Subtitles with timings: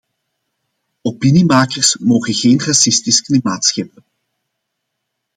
[1.03, 4.03] Opiniemakers mogen geen racistisch klimaat scheppen.